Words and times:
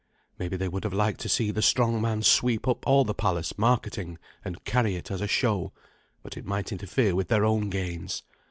Maybe 0.39 0.57
they 0.57 0.67
would 0.67 0.83
have 0.83 0.95
liked 0.95 1.19
to 1.19 1.29
see 1.29 1.51
the 1.51 1.61
strong 1.61 2.01
man 2.01 2.23
sweep 2.23 2.67
up 2.67 2.87
all 2.87 3.03
the 3.05 3.13
palace 3.13 3.55
marketing 3.55 4.17
and 4.43 4.63
carry 4.63 4.95
it, 4.95 5.11
as 5.11 5.21
a 5.21 5.27
show, 5.27 5.73
but 6.23 6.35
it 6.35 6.43
might 6.43 6.71
interfere 6.71 7.13
with 7.13 7.27
their 7.27 7.45
own 7.45 7.69
gains. 7.69 8.23